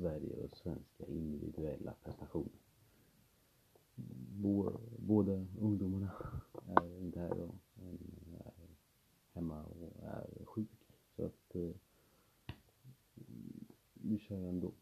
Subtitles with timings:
[0.00, 2.58] Sverige och svenska individuella prestationer.
[4.98, 6.10] Båda ungdomarna
[6.66, 7.98] är inte här och en
[8.38, 8.52] är
[9.32, 10.68] hemma och är sjuk.
[11.16, 11.70] Så att eh,
[13.92, 14.72] vi kör ändå.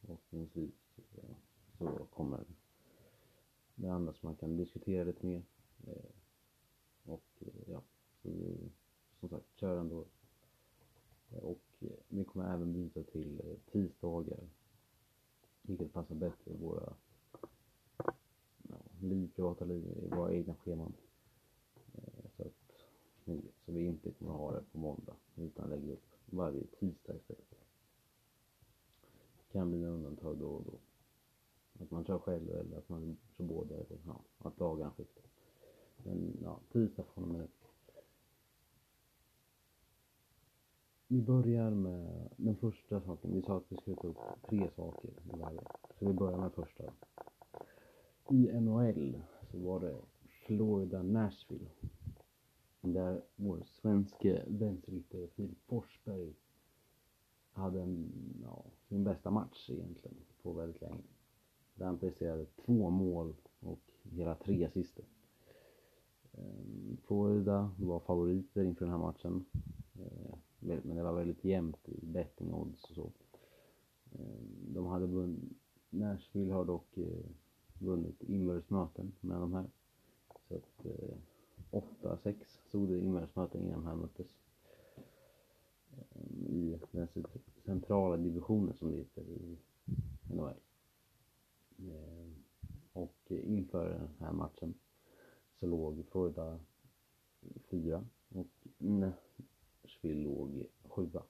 [0.00, 1.36] Förhoppningsvis eh,
[1.78, 2.44] så kommer
[3.74, 5.42] det andra som man kan diskutera lite mer.
[5.86, 6.10] Eh,
[7.04, 7.82] och eh, ja,
[8.22, 8.70] så vi
[9.20, 10.04] som sagt kör ändå.
[11.30, 11.65] Och
[12.08, 14.48] vi kommer även byta till eh, tisdagar.
[15.62, 16.92] Vilket passar bättre i våra
[18.68, 20.92] ja, liv, privata liv, i våra egna scheman.
[21.94, 22.66] Eh, så att
[23.64, 27.54] så vi inte kommer ha det på måndag utan lägger upp varje tisdag istället.
[29.36, 30.78] Det kan bli undantag då och då.
[31.84, 35.24] Att man kör själv eller att man kör båda eller ja, att dagarna skiftar.
[35.96, 37.48] Men ja, tisdag från och med nu.
[41.08, 43.34] Vi börjar med den första saken.
[43.34, 44.16] Vi sa att vi skulle ta upp
[44.48, 45.60] tre saker i varje.
[45.98, 46.84] Så vi börjar med första.
[48.30, 49.96] I NHL så var det
[50.46, 51.70] Florida Nashville.
[52.80, 56.34] Där vår svenske vänsterytter Filip Forsberg
[57.52, 61.02] hade en, ja, sin bästa match egentligen på väldigt länge.
[61.74, 65.04] Där han presterade två mål och hela tre assister.
[66.32, 69.44] Ehm, Florida var favoriter inför den här matchen.
[69.94, 73.10] Ehm, men det var väldigt jämnt i betting odds och så.
[74.12, 75.52] Eh, de hade vunnit,
[75.90, 77.24] Nashville har dock eh,
[77.78, 79.66] vunnit inbördes möten med de här.
[80.48, 81.16] Så att eh,
[81.70, 82.34] 8-6
[82.68, 84.26] stod det inbördes möten innan de här möttes.
[86.48, 87.08] I den
[87.64, 89.58] centrala divisionen som det heter i
[90.22, 90.54] NHL.
[92.92, 94.74] Och inför den här matchen
[95.60, 96.58] så låg Florida
[97.70, 98.46] 4 och
[99.86, 101.22] Nashville låg sjua.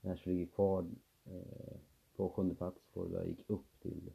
[0.00, 0.86] Nashville ligger kvar
[1.24, 1.76] eh,
[2.16, 2.80] på sjunde plats.
[2.92, 4.10] Florida gick upp till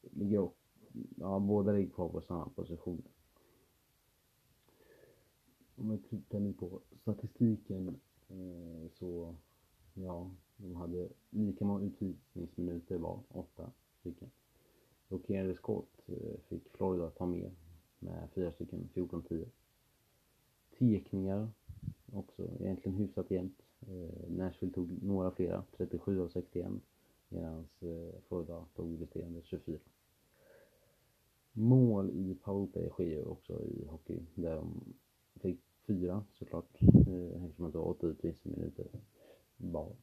[0.00, 0.56] ligger upp,
[1.16, 3.10] ja båda ligger kvar på samma positioner.
[5.76, 9.34] Om vi tittar nu på statistiken eh, så
[9.94, 13.70] ja, de hade lika många utvisningsminuter var, åtta
[14.00, 14.30] stycken.
[15.08, 17.50] Blockerade skott eh, fick Florida ta med,
[17.98, 19.44] med fyra stycken, 14-10.
[20.78, 21.50] Tekningar,
[22.14, 23.62] också egentligen hyfsat jämnt.
[23.80, 26.72] Eh, Nashville tog några flera, 37 av 61,
[27.28, 29.78] medan eh, Florida tog resterande 24.
[31.52, 34.94] Mål i powerplay sker ju också i hockey, där de
[35.34, 38.86] fick fyra såklart, eh, eftersom det var åtta utvisningsminuter
[39.56, 39.96] var.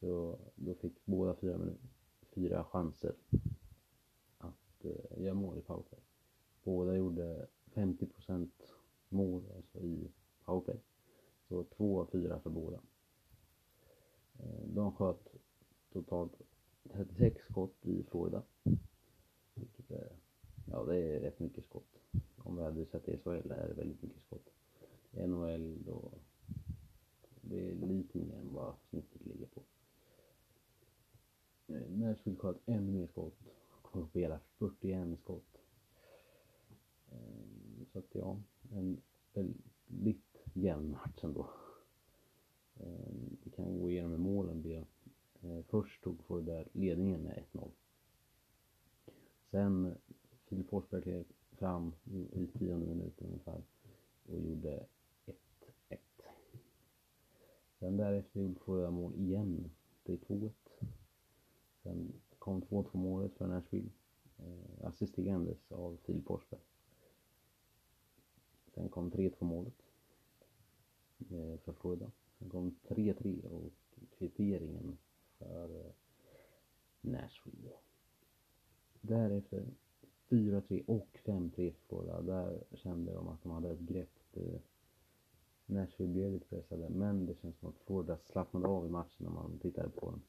[0.00, 1.58] Så då fick båda fyra,
[2.34, 3.14] fyra chanser
[4.38, 6.00] att eh, göra mål i powerplay.
[6.64, 8.48] Båda gjorde 50%
[9.08, 10.10] mål alltså i
[10.44, 10.80] powerplay.
[11.48, 12.80] Så två av fyra för båda.
[14.38, 15.34] Eh, de sköt
[15.92, 16.32] totalt
[16.92, 18.42] 36 skott i Florida.
[19.54, 20.12] Vilket är,
[20.66, 22.00] ja det är rätt mycket skott.
[22.36, 24.48] Om vi hade sett det i SHL är det väldigt mycket skott.
[25.12, 26.12] I NHL då,
[27.40, 29.62] det är lite mer än vad snittet ligger på.
[31.66, 33.38] Eh, Nashville sköt ännu mer skott.
[33.82, 35.58] Kom upp hela 41 skott.
[37.10, 38.40] Eh, så att ja,
[38.72, 39.00] en
[39.32, 41.50] väldigt jämn match ändå.
[42.80, 44.86] Ehm, vi kan gå igenom hur målen blev.
[45.42, 47.70] Eh, först tog där ledningen med 1-0.
[49.50, 49.94] Sen
[50.44, 53.62] Filip Forsberg klev fram i tionde minuten ungefär
[54.26, 54.86] och gjorde
[55.26, 55.98] 1-1.
[57.78, 59.70] Sen därefter gjorde Florida mål igen.
[60.02, 60.52] Det är 2-1.
[61.82, 63.90] Sen kom 2-2 målet för Nashville.
[64.38, 66.60] Eh, assisterandes av Filip Forsberg.
[68.74, 69.87] Sen kom 3-2 målet
[71.18, 72.10] Eh, för Florida.
[72.38, 73.72] Sen kom 3-3 och
[74.18, 74.98] kvitteringen
[75.38, 75.92] för eh,
[77.00, 77.70] Nashville.
[79.00, 79.66] Därefter
[80.28, 82.22] 4-3 och 5-3 Florida.
[82.22, 84.08] Där kände de att de hade ett grepp.
[85.66, 89.30] Nashville blev lite pressade men det känns som att Florida slappnade av i matchen när
[89.30, 90.22] man tittade på den.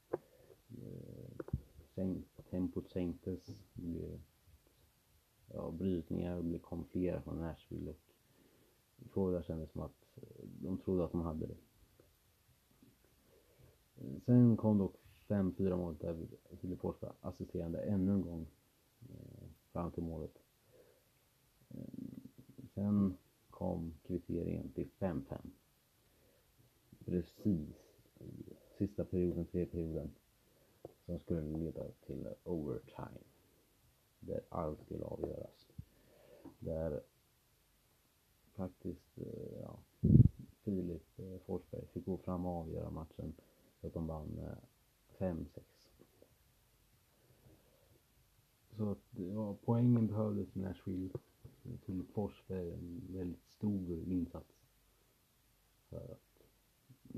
[1.95, 2.15] Eh,
[2.49, 3.45] tempot sänktes.
[3.73, 4.19] Det blev
[5.53, 7.99] ja, brytningar och det kom flera från Nashville och
[9.11, 11.57] Florida kändes som att eh, de trodde att de hade det.
[14.25, 14.95] Sen kom dock
[15.27, 18.47] 5-4 målet där Filip Forsberg assisterande ännu en gång
[19.01, 20.33] eh, fram till målet.
[21.69, 21.83] Eh,
[22.73, 23.17] sen
[23.49, 25.37] kom kvitteringen till 5-5.
[27.05, 27.75] Precis
[28.19, 30.11] i sista perioden, tredje perioden,
[31.05, 33.19] som skulle leda till overtime.
[34.19, 35.67] Där allt skulle avgöras.
[36.59, 37.01] Där
[38.59, 39.79] faktiskt, eh, ja,
[40.63, 43.33] Filip eh, Forsberg fick gå fram och avgöra matchen
[43.81, 44.57] så att de vann eh,
[45.17, 45.59] 5-6.
[48.77, 51.09] Så att, ja, poängen behövdes i Nashville.
[51.85, 54.65] Filip Forsberg en väldigt stor insats.
[55.89, 56.47] För att,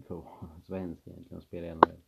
[0.05, 2.01] för att vara svensk egentligen och spela i NHL.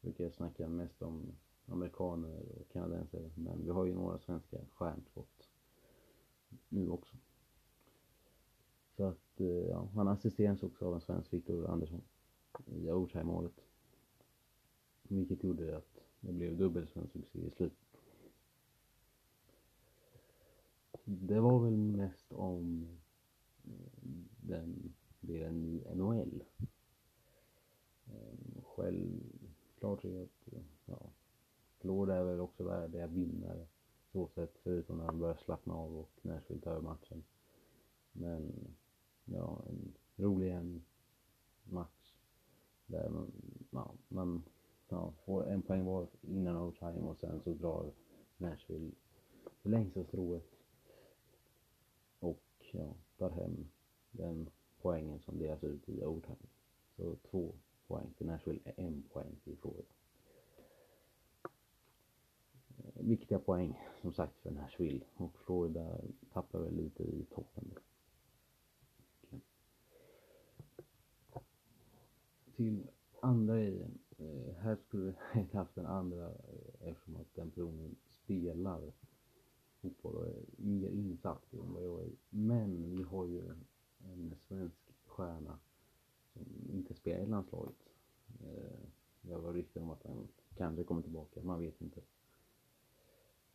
[0.00, 1.32] Brukar jag snacka mest om
[1.66, 3.30] amerikaner och kanadensare.
[3.34, 5.48] Men vi har ju några svenska stjärnskott
[6.68, 7.16] nu också.
[8.98, 12.02] Så att, eh, ja, han assisterades också av en svensk, Viktor Andersson,
[12.66, 13.60] i overtime-målet.
[15.02, 17.78] Vilket gjorde att det blev dubbel svensk succé i slutet.
[21.04, 22.88] Det var väl mest om
[23.64, 24.10] eh,
[24.40, 26.44] den delen i NHL.
[28.06, 30.48] Eh, självklart är att,
[30.86, 31.10] ja,
[31.78, 33.66] Florida är väl också värdiga vinnare
[34.12, 37.24] så sätt, förutom när de börjar slappna av och Nashville tar över matchen.
[38.12, 38.52] Men,
[39.32, 40.82] ja, en rolig en
[41.64, 42.14] match
[42.86, 43.32] där man,
[43.70, 44.42] ja, man
[44.88, 47.92] ja, får en poäng var innan overtime och sen så drar
[48.36, 48.90] Nashville
[49.62, 50.50] det längsta strået
[52.18, 52.42] och
[52.72, 53.68] ja, tar hem
[54.10, 54.50] den
[54.82, 56.48] poängen som delas ut i overtime.
[56.96, 57.52] Så två
[57.86, 59.88] poäng till Nashville, en poäng till Florida.
[62.94, 65.98] Viktiga poäng som sagt för Nashville och Florida
[66.32, 67.74] tappar väl lite i toppen.
[72.58, 72.86] Till
[73.20, 73.86] andra i
[74.18, 78.92] eh, här skulle vi inte haft den andra eh, eftersom att den personen spelar
[79.80, 82.10] fotboll och är mer insatt än vad jag är.
[82.30, 83.42] Men vi har ju
[84.04, 84.76] en svensk
[85.06, 85.58] stjärna
[86.32, 87.76] som inte spelar i landslaget.
[88.40, 88.88] Eh,
[89.20, 92.00] jag var rykten om att han kanske kommer tillbaka, man vet inte.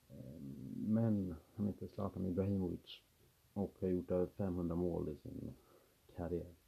[0.09, 0.39] Eh,
[0.75, 3.01] men han heter Zlatan Ibrahimovic
[3.53, 5.53] och har gjort över 500 mål i sin
[6.15, 6.62] karriär.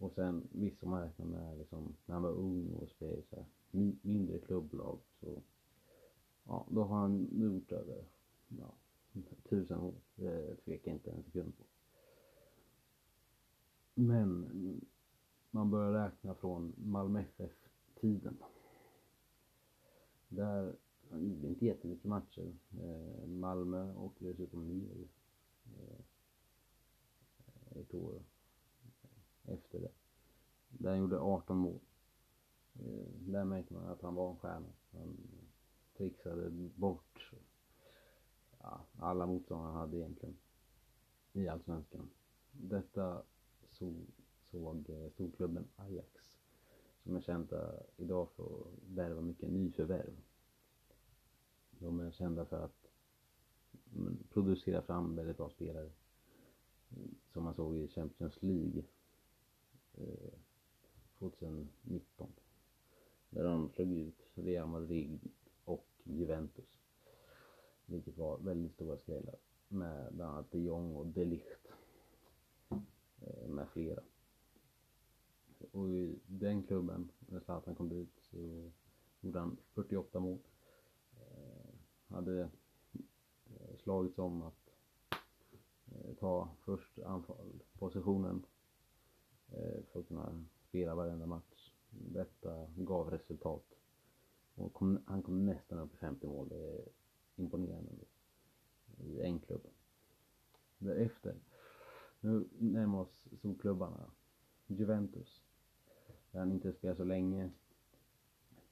[0.00, 3.36] Och sen visst om man räknar med liksom, när han var ung och spelade så
[3.36, 3.44] här,
[4.02, 5.42] mindre klubblag så
[6.44, 8.04] ja, då har han gjort över
[8.48, 8.74] ja,
[9.48, 9.94] tusen år.
[10.14, 11.64] Det tvekar inte en sekund på.
[13.94, 14.80] Men
[15.50, 18.36] man börjar räkna från Malmö FF-tiden.
[20.28, 20.74] Där
[21.10, 22.52] han gjorde inte jättemycket matcher.
[22.80, 25.08] Eh, Malmö och dessutom ner
[25.64, 26.00] eh,
[27.80, 28.22] ett år
[29.50, 29.90] efter det.
[30.68, 31.80] Där han gjorde 18 mål.
[32.74, 34.72] Eh, där märkte man att han var en stjärna.
[34.92, 35.16] Han
[35.96, 37.32] trixade bort
[38.58, 40.36] ja, alla motståndare han hade egentligen
[41.32, 42.10] i Allsvenskan.
[42.52, 43.22] Detta
[43.68, 43.94] såg,
[44.50, 46.40] såg eh, storklubben Ajax
[47.02, 50.16] som är kända idag för att värva mycket nyförvärv.
[51.70, 52.90] De är kända för att
[53.94, 55.90] mm, producera fram väldigt bra spelare.
[56.96, 58.82] Mm, som man såg i Champions League
[59.94, 60.38] Eh,
[61.18, 62.32] 2019.
[63.30, 65.20] När Där de slog ut Real Madrid
[65.64, 66.78] och Juventus.
[67.86, 69.36] Vilket var väldigt stora skrällar.
[69.68, 71.72] Med bland annat de Jong och de Ligt.
[73.20, 74.02] Eh, med flera.
[75.72, 78.70] Och i den klubben, när Zlatan kom dit, så
[79.20, 80.38] gjorde han 48 mål.
[81.20, 81.74] Eh,
[82.08, 84.70] hade eh, slagits om att
[85.86, 88.46] eh, ta först anfallspositionen
[89.52, 91.72] Eh, för att kunna spela varenda match.
[91.90, 93.64] Detta gav resultat.
[94.54, 96.48] Och kom, han kom nästan upp i 50 mål.
[96.48, 96.88] Det är
[97.36, 97.92] imponerande
[98.98, 99.66] i en klubb.
[100.78, 101.36] Därefter,
[102.20, 104.10] nu närmar oss storklubbarna.
[104.66, 105.42] Juventus.
[106.30, 107.50] Där han inte spelar så länge.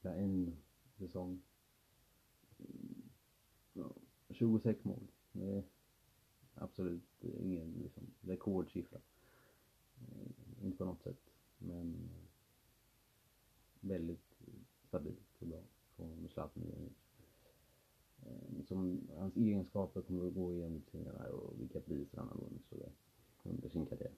[0.00, 0.56] Där en
[0.98, 1.42] säsong.
[4.30, 5.06] 26 mål.
[5.32, 5.62] Det är
[6.54, 9.00] absolut ingen liksom, rekordsiffra
[10.00, 11.20] eh, inte på något sätt.
[11.58, 12.28] Men eh,
[13.80, 14.38] väldigt
[14.88, 15.62] stabilt och bra
[15.96, 16.62] från Zlatan
[18.22, 22.66] eh, Som hans egenskaper kommer att gå igenom senare och vilka priser han har vunnit
[22.68, 22.90] så det,
[23.50, 24.12] under sin karriär.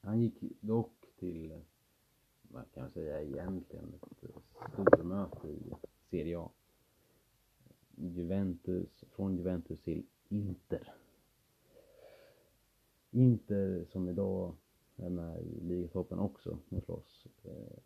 [0.00, 1.58] Han gick dock till, eh,
[2.42, 4.30] vad kan jag säga egentligen, ett
[4.72, 5.72] stormöte i
[6.10, 6.50] Serie A.
[7.96, 10.94] Juventus, från Juventus till Inter.
[13.10, 14.54] Inter som idag
[14.96, 17.26] är med i ligatoppen också och slåss.
[17.44, 17.78] Eh,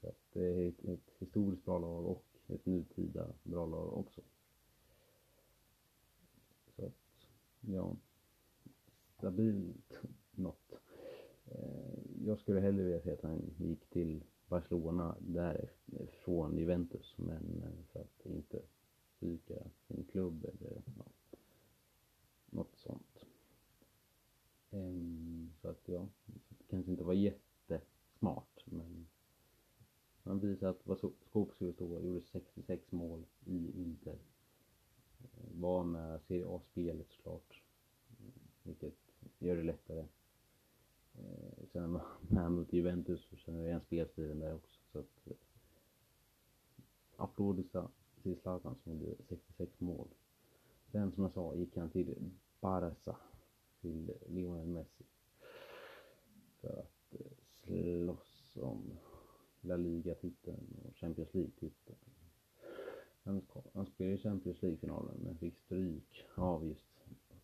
[0.00, 4.20] så att det är ett, ett historiskt bra lag och ett nutida bra lag också.
[6.76, 7.26] Så att,
[7.60, 7.96] ja,
[9.18, 10.72] stabilt något.
[11.44, 17.84] Eh, jag skulle hellre vilja se att han gick till Barcelona därifrån, Juventus, men eh,
[17.92, 18.62] för att inte
[19.18, 19.54] svika
[19.86, 21.04] sin klubb eller ja,
[22.46, 23.26] något sånt.
[24.70, 26.08] Um, så att ja,
[26.68, 29.06] det kanske inte var jättesmart men
[30.22, 34.18] man visar att vad Skop skulle stå, gjorde 66 mål i Inter.
[35.54, 37.62] Var med Serie A-spelet såklart.
[38.62, 38.94] Vilket
[39.38, 40.06] gör det lättare.
[41.14, 44.80] Eh, sen var med mot Juventus så känner det igen spelstilen där också.
[44.92, 45.36] Så att, eh,
[47.16, 50.08] Applådisar applåder till Zlatan som gjorde 66 mål.
[50.92, 53.16] Sen som jag sa gick han till Barca,
[53.80, 55.04] till Lionel Messi.
[56.60, 58.98] För att eh, slåss om
[59.60, 61.98] La Liga-titeln och Champions League-titeln.
[63.22, 63.42] Han,
[63.74, 66.86] han spelade i Champions League-finalen men fick stryk av just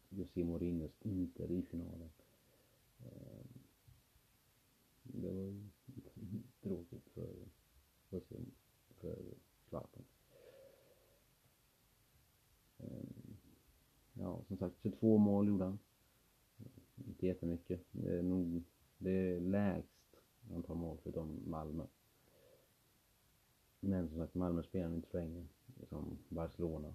[0.09, 2.11] José Mourinhos Inter i finalen.
[2.99, 3.49] Ehm,
[5.03, 5.69] det var ju
[6.63, 7.35] tråkigt för,
[8.11, 8.23] för,
[9.01, 9.25] för
[9.69, 10.05] Zlatan.
[12.79, 13.37] Ehm,
[14.13, 15.79] ja, som sagt 22 mål gjorde han.
[17.07, 17.81] Inte jättemycket.
[17.93, 18.63] Det är nog
[18.99, 20.17] det är lägst
[20.55, 21.87] antal mål förutom Malmö.
[23.81, 25.47] Men som sagt, Malmö spelar inte så länge
[25.89, 26.95] som Barcelona.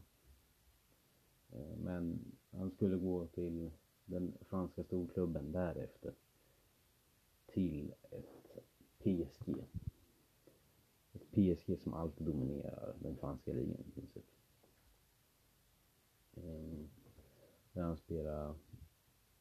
[1.58, 2.20] Eh, men
[2.52, 3.72] han skulle gå till
[4.06, 6.14] den franska storklubben därefter.
[7.46, 8.58] Till ett
[9.00, 9.56] PSG.
[11.14, 14.26] Ett PSG som alltid dominerar den franska ligan i princip.
[16.36, 16.90] Ehm,
[17.74, 18.56] där han spelade,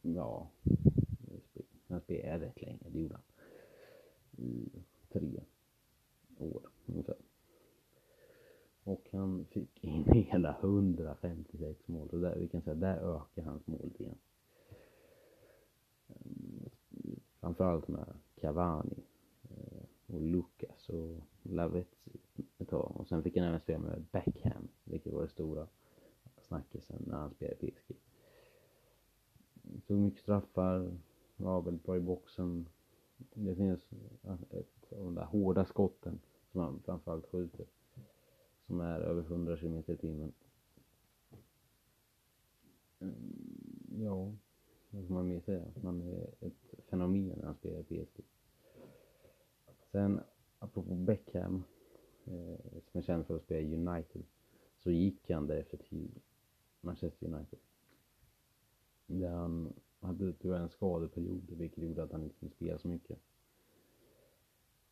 [0.02, 0.50] ja,
[1.88, 3.25] han spelade rätt länge, det gjorde han.
[4.46, 4.68] I
[5.08, 5.40] tre
[6.38, 7.16] år ungefär.
[8.87, 12.11] Och han fick in hela 156 mål.
[12.11, 13.95] Så där, vi kan säga, där ökar hans mål igen.
[13.99, 14.19] grann.
[16.09, 16.71] Ehm,
[17.40, 19.02] framförallt med Cavani
[19.43, 22.11] eh, och Lucas och Lavetzi
[22.59, 22.93] ett tag.
[22.95, 25.66] Och sen fick han även spela med Beckham, vilket var det stora
[26.40, 27.97] snackisen när han spelade i PSG.
[29.87, 30.99] Tog mycket straffar,
[31.37, 32.69] var väldigt bra i boxen.
[33.35, 33.81] Det finns
[34.50, 36.21] ett av de där hårda skotten
[36.52, 37.66] som han framförallt skjuter.
[38.66, 40.32] Som är över 100 km i timmen.
[43.00, 43.14] Mm,
[43.99, 44.35] ja,
[44.90, 45.64] vad ska man mer säga?
[45.82, 48.25] Man är ett fenomen när han spelar i PSG.
[49.92, 50.20] Sen,
[50.58, 51.64] apropå Beckham,
[52.25, 54.23] eh, som är känd för att spela i United,
[54.78, 56.11] så gick han därefter till
[56.80, 57.58] Manchester United.
[59.06, 63.18] Där han hade tyvärr en skadeperiod vilket gjorde att han inte kunde spela så mycket.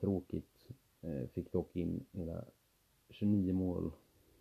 [0.01, 0.69] Tråkigt.
[1.01, 2.45] Eh, fick dock in hela
[3.11, 3.91] 29 mål,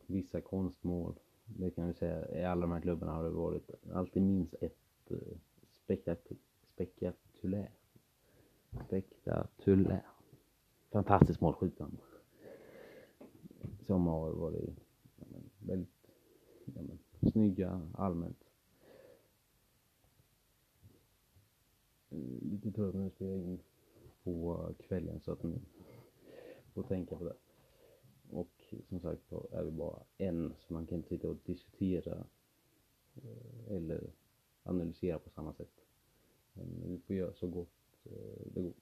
[0.08, 1.20] vissa konstmål.
[1.46, 5.12] Det kan vi säga, i alla de här klubbarna har det varit alltid minst ett
[5.12, 5.18] eh,
[5.72, 7.72] spektakulärt.
[8.86, 10.04] Spektakulärt.
[10.92, 11.98] Fantastiskt målskjutande.
[13.86, 14.80] Som har varit
[15.16, 16.08] ja, men, väldigt
[16.66, 17.00] ja, men,
[17.32, 18.44] snygga allmänt.
[22.10, 23.60] Eh, lite trött när jag spelar in
[24.24, 25.62] på kvällen så att ni
[26.74, 27.36] får tänka på det.
[28.90, 32.24] Som sagt är vi bara en så man kan inte sitta och diskutera
[33.16, 34.12] eh, eller
[34.64, 35.86] analysera på samma sätt.
[36.54, 38.74] Men vi får göra så gott eh, det går.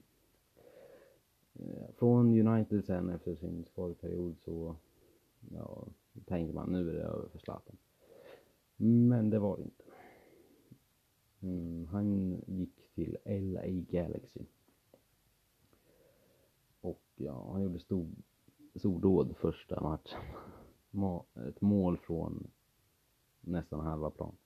[1.54, 4.76] Eh, från United sen efter sin skadeperiod så
[5.50, 5.86] ja,
[6.24, 7.76] tänkte man nu är det över för Zlatan.
[8.76, 9.84] Men det var det inte.
[11.40, 14.40] Mm, han gick till LA Galaxy.
[16.80, 18.06] Och ja, han gjorde stor,
[18.74, 20.20] stordåd första matchen.
[21.48, 22.50] Ett mål från
[23.40, 24.36] nästan halva plan.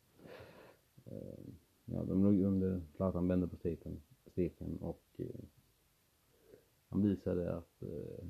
[1.05, 1.45] Eh,
[1.85, 4.01] ja, de låg under, Zlatan vände på steken,
[4.33, 5.45] steken och eh,
[6.89, 8.27] han visade att eh,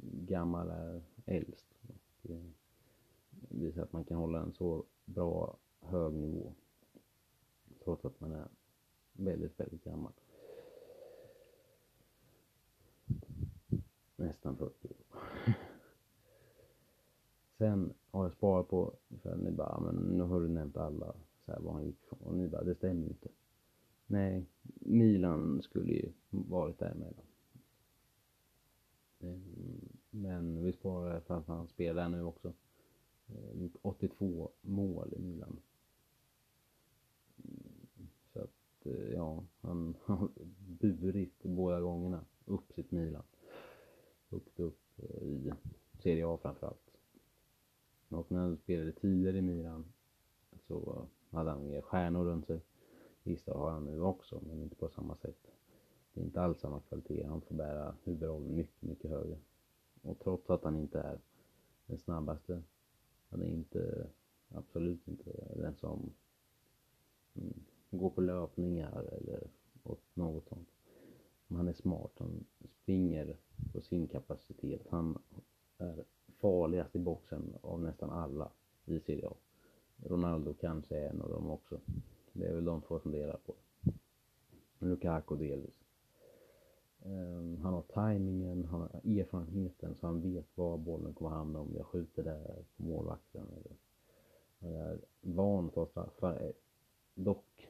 [0.00, 1.66] gammal är äldst.
[2.22, 2.30] Och,
[3.48, 6.52] visade att man kan hålla en så bra hög nivå.
[7.84, 8.48] Trots att man är
[9.12, 10.12] väldigt, väldigt gammal.
[14.18, 14.96] Nästan 40 år.
[17.58, 21.52] Sen har jag sparat på, för ni bara, men nu har du nämnt alla, så
[21.52, 22.18] här, var han gick från.
[22.18, 23.28] Och ni bara, det stämmer ju inte.
[24.06, 24.46] Nej,
[24.80, 27.24] Milan skulle ju varit däremellan.
[29.20, 29.38] Eh,
[30.10, 32.52] men vi sparar för att han spelar där nu också.
[33.26, 35.60] Eh, gjort 82 mål i Milan.
[38.32, 40.28] Så att, eh, ja, han har
[40.80, 43.22] burit båda gångerna upp sitt Milan.
[44.28, 45.52] Högt upp eh, i
[45.98, 46.90] Serie A framförallt.
[48.08, 49.84] Och när han spelade tidigare i Milan
[50.66, 52.60] så hade han mer stjärnor runt sig.
[53.22, 55.50] Visst, det har han nu också, men inte på samma sätt.
[56.12, 57.26] Det är inte alls samma kvalitet.
[57.26, 59.38] Han får bära huvudrollen mycket, mycket högre.
[60.02, 61.18] Och trots att han inte är
[61.86, 62.62] den snabbaste
[63.30, 64.06] han är inte,
[64.48, 66.12] absolut inte den som
[67.34, 69.50] mm, går på löpningar eller
[69.82, 70.68] åt något sånt.
[71.48, 72.44] Han är smart, han
[72.82, 73.36] springer
[73.72, 74.86] på sin kapacitet.
[74.90, 75.18] Han
[75.78, 76.04] är
[76.40, 78.50] farligast i boxen av nästan alla
[78.84, 79.34] i Serie A.
[79.96, 81.80] Ronaldo kanske är en av dem också.
[82.32, 83.54] Det är väl de två som delar på
[84.78, 85.84] Lukaku delvis.
[87.04, 91.74] Ehm, han har tajmingen, han har erfarenheten så han vet var bollen kommer hamna om
[91.76, 93.46] jag skjuter där på målvakten.
[93.56, 93.76] Eller,
[94.60, 96.42] han är van att ta straffar.
[96.42, 96.50] Eh,
[97.14, 97.67] dock,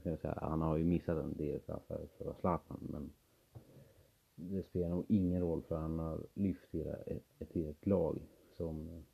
[0.00, 3.12] ska jag säga, han har ju missat en del straffar för Zlatan men
[4.34, 8.18] det spelar nog ingen roll för han har lyft hela ett, ett helt lag
[8.56, 9.04] som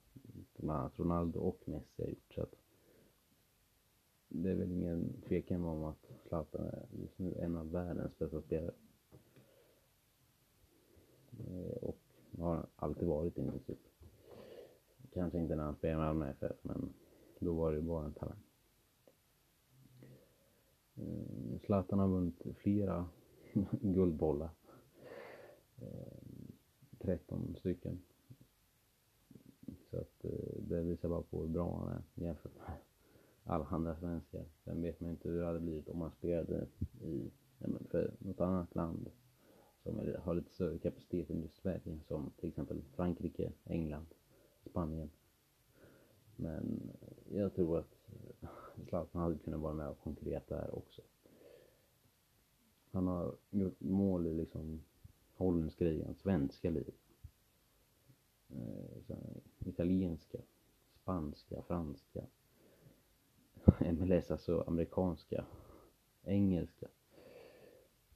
[0.56, 2.34] bland annat Ronaldo och Messi har gjort.
[2.34, 2.54] Så att
[4.28, 8.42] det är väl ingen tvekan om att Zlatan är just nu en av världens bästa
[8.42, 8.74] spelare.
[11.38, 11.98] Eh, och
[12.38, 13.78] har alltid varit i princip.
[15.12, 16.92] Kanske inte när han spelade med Malmö FF, men
[17.38, 18.45] då var det ju bara en talang.
[20.96, 23.08] Eh, Zlatan har vunnit flera
[23.80, 24.50] guldbollar.
[25.78, 26.16] Eh,
[26.98, 27.98] 13 stycken.
[29.90, 32.76] Så att eh, det visar bara på hur bra han är jämfört med
[33.44, 34.44] alla andra svenskar.
[34.64, 36.66] Sen vet man inte hur det hade blivit om man spelade
[37.00, 37.30] i,
[37.90, 39.10] för något annat land
[39.82, 44.06] som har lite större kapacitet än just Sverige, som till exempel Frankrike, England,
[44.70, 45.10] Spanien.
[46.36, 46.90] Men
[47.30, 47.95] jag tror att
[48.84, 51.02] Zlatan hade kunnat vara med och konkurrera där också.
[52.90, 54.80] Han har gjort mål i liksom
[55.34, 56.94] holländska ligan, svenska ligan,
[58.48, 60.38] eh, italienska,
[61.02, 62.26] spanska, franska,
[63.92, 65.44] MLS, alltså amerikanska,
[66.24, 66.88] engelska.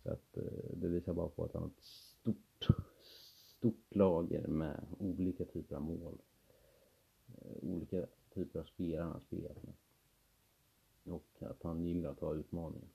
[0.02, 2.68] Så att eh, det visar bara på att han har ett stort,
[3.02, 6.18] stort lager med olika typer av mål.
[7.26, 9.74] Eh, olika typer av spelare han har spelat med.
[11.04, 12.88] Och att han gillar att ta utmaningar.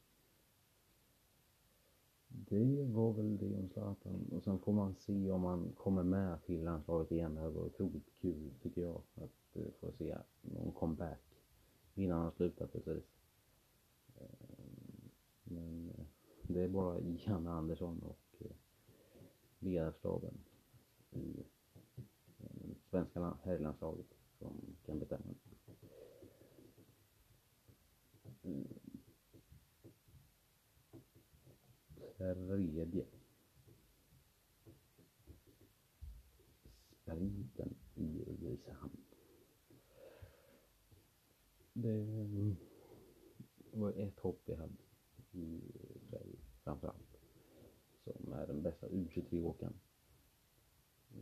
[2.28, 4.30] Det var väl det om Zlatan.
[4.32, 7.36] Och sen får man se om han kommer med till landslaget igen.
[7.36, 9.02] Det hade varit otroligt kul tycker jag.
[9.16, 11.22] Att eh, få se någon comeback
[11.96, 13.04] innan han slutar precis.
[14.16, 14.26] Eh,
[15.44, 16.06] men eh,
[16.42, 18.20] det är bara Janne Andersson och
[19.60, 20.38] ledarstaben
[21.12, 21.44] i
[22.90, 24.06] svenska herrlandslaget
[24.40, 25.24] som kan bestämma.
[25.28, 25.55] det.
[32.18, 33.06] Tredje.
[37.02, 38.98] Sprinten i Ulricehamn.
[41.74, 42.06] Det
[43.72, 44.74] var ett hopp jag hade
[45.32, 45.62] i
[46.12, 47.18] berg, framförallt.
[48.04, 49.74] Som är den bästa U23-åkaren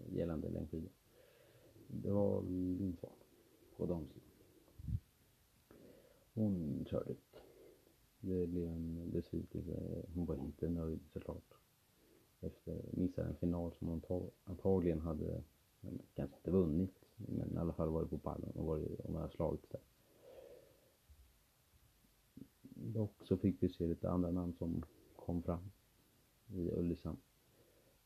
[0.10, 0.92] gällande längdskidor.
[1.88, 3.12] Det var Lindsvan
[3.78, 4.33] på damsidan.
[6.34, 7.16] Hon körde
[8.26, 10.06] det blev en besvikelse.
[10.14, 11.54] Hon var inte nöjd såklart.
[12.40, 15.44] Efter missade en final som hon antagligen hade,
[16.14, 19.70] kanske inte vunnit, men i alla fall varit på pallen och varit, om hade slagits
[19.70, 19.82] där.
[22.76, 24.84] Dock så fick vi se lite andra namn som
[25.16, 25.72] kom fram
[26.48, 27.20] i Ulricehamn.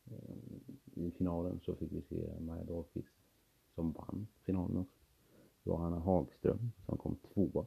[0.06, 3.16] Eh, I finalen så fick vi se Maja Dahlqvist
[3.76, 5.00] som vann finalen också.
[5.64, 7.66] Johanna Hagström som kom tvåa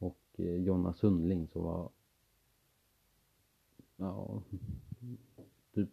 [0.00, 1.90] och eh, Jonna Sundling som var
[3.96, 4.42] ja,
[5.74, 5.90] typ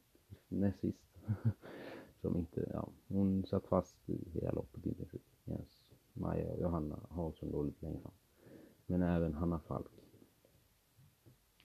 [0.47, 1.17] näst sist.
[2.21, 5.21] som inte, ja, hon satt fast i hela loppet i princip.
[5.45, 5.93] Yes.
[6.13, 8.13] Maja och Johanna Hansson låg lite längre fram.
[8.85, 9.91] Men även Hanna Falk.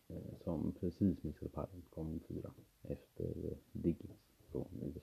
[0.08, 2.52] Eh, som precis missade pallen, kom fyra
[2.82, 4.18] efter Diggins
[4.50, 5.00] från USA.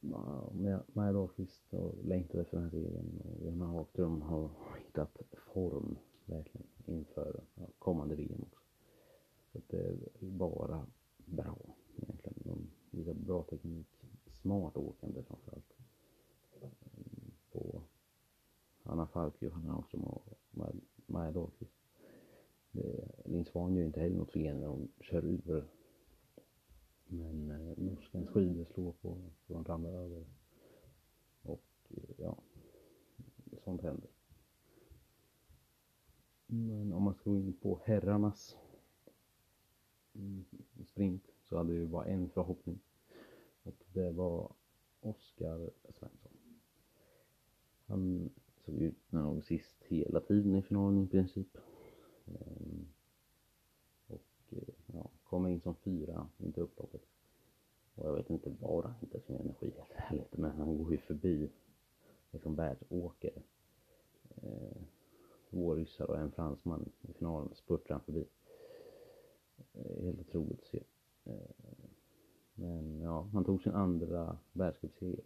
[0.00, 6.66] Maja Dahlqvist och längtat efter den här serien och Johanna Hagström har hittat form verkligen
[6.86, 7.40] inför
[7.78, 8.64] kommande VM också.
[9.52, 10.86] Så att det är bara
[11.24, 11.58] bra
[11.96, 12.36] egentligen.
[12.44, 13.86] De visar bra teknik,
[14.30, 15.72] smart åkande framförallt.
[17.52, 17.82] På
[18.82, 20.26] Hanna Falk, Johanna Hagström och
[21.06, 21.74] Maja Dahlqvist.
[23.24, 25.64] Linn Svahn gör inte heller något fel när hon kör ur
[27.10, 30.24] men eh, norskens skidor slår på så de ramlar över.
[31.42, 32.38] Och eh, ja,
[33.64, 34.10] sånt händer.
[36.46, 38.56] Men om man ska gå in på herrarnas
[40.14, 40.44] mm,
[40.86, 42.80] sprint så hade vi bara en förhoppning.
[43.62, 44.52] Och det var
[45.00, 46.32] Oskar Svensson.
[47.86, 48.30] Han
[48.64, 51.58] såg ut nog sist hela tiden i finalen i princip.
[52.26, 52.88] Ehm,
[54.06, 57.02] och eh, ja, kom in som fyra inte upploppet.
[57.94, 60.98] Och jag vet inte var han hittar sin energi helt ärligt, men han går ju
[60.98, 61.50] förbi
[62.30, 63.42] liksom världsåkare.
[64.42, 64.82] Eh,
[65.50, 68.26] två ryssar och en fransman i finalen spurtar han förbi.
[69.72, 70.82] Eh, helt otroligt att se.
[71.24, 71.34] Eh,
[72.54, 75.24] Men ja, han tog sin andra världscupseger.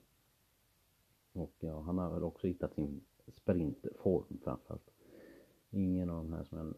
[1.33, 4.91] Och ja, han har väl också hittat sin sprintform framförallt.
[5.71, 6.75] Ingen av de här som jag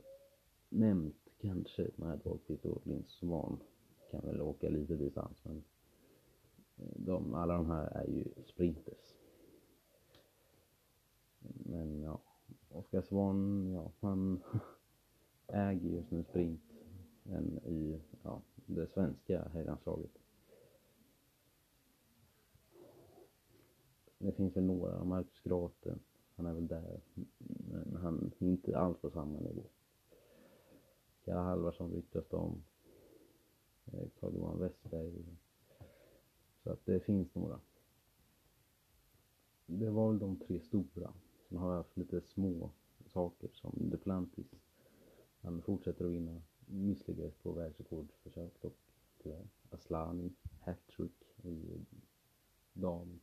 [0.68, 3.58] nämnt kanske, Madwalk, Peter och Linn Svan,
[4.10, 5.64] kan väl åka lite distans men
[6.76, 9.14] eh, de, alla de här är ju sprinters.
[11.38, 12.20] Men ja,
[12.68, 14.42] Oskar Svan, ja, han
[15.46, 16.60] äger just nu sprint
[17.64, 20.18] i ja, det svenska herrlandslaget.
[24.18, 26.00] Det finns väl några, Marcus Graten,
[26.36, 27.00] han är väl där,
[27.38, 29.62] men han är inte alls på samma nivå.
[31.26, 32.62] Kalle Halvarsson ryktas om,
[33.86, 35.24] eh, Carl-Johan Westberg.
[36.62, 37.60] Så att det finns några.
[39.66, 41.12] Det var väl de tre stora.
[41.48, 42.70] Sen har jag haft lite små
[43.06, 44.46] saker som Duplantis.
[45.40, 46.42] Han fortsätter att vinna.
[46.66, 48.78] Misslyckades på världsrekordförsök dock
[49.22, 49.48] tyvärr.
[49.70, 51.84] Aslani, hattrick i
[52.72, 53.20] dam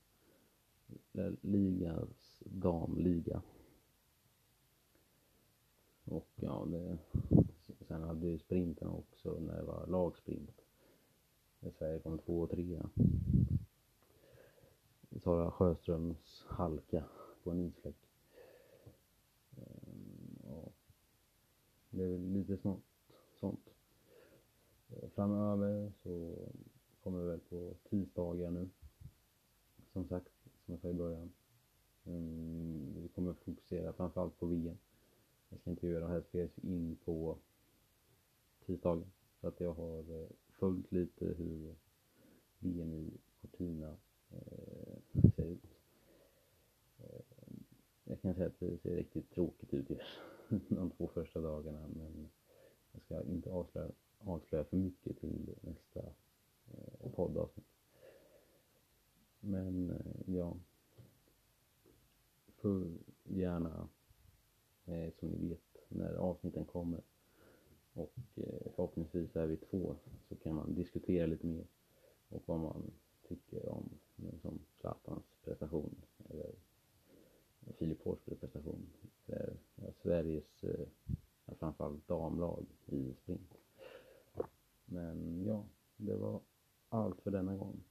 [1.42, 3.42] ligas damliga.
[6.06, 6.98] Och ja, det,
[7.94, 10.62] sen hade vi sprinten också när det var lagsprint.
[11.60, 12.90] Där Sverige kom två och trea.
[15.24, 17.04] Sara Sjöströms halka
[17.44, 17.96] på en isfläck.
[19.58, 20.72] Ehm, ja,
[21.90, 22.84] det är väl lite smått
[23.40, 23.70] sånt.
[25.16, 26.36] Framöver så
[27.04, 28.70] kommer vi väl på tisdagar nu.
[29.92, 30.32] Som sagt,
[30.66, 31.32] som jag sa i början.
[32.06, 34.78] Mm, vi kommer fokusera framförallt på VM.
[35.50, 37.38] Jag ska inte göra helst spelas in på
[38.66, 39.06] tisdagen.
[39.42, 41.76] Så att jag har eh, följt lite hur
[42.60, 43.98] VM i Cortina
[44.30, 45.66] eh, ser ut.
[46.98, 47.22] Eh,
[48.04, 50.20] jag kan säga att det ser riktigt tråkigt ut just
[50.70, 52.30] de två första dagarna men
[52.92, 56.00] jag ska inte avslöja, avslöja för mycket till nästa
[56.72, 57.66] eh, poddavsnitt.
[59.40, 60.58] Men eh, ja,
[62.64, 63.90] följ gärna
[64.86, 67.02] eh, som ni vet när avsnitten kommer.
[67.94, 69.96] Och eh, förhoppningsvis är vi två
[70.30, 71.68] så kan man diskutera lite mer
[72.30, 72.92] och vad man
[73.28, 73.90] tycker om
[74.42, 75.96] som Zlatans prestation
[76.30, 76.56] eller
[77.78, 78.90] Filip Forsbergs prestation.
[79.28, 80.88] Eller ja, Sveriges eh,
[81.94, 83.54] framförallt damlag i sprint.
[84.86, 85.66] Men ja,
[85.98, 86.42] det var
[86.90, 87.83] allt för denna gång.